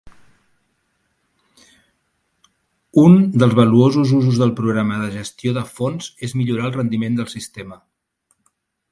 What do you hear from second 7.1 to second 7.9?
del sistema.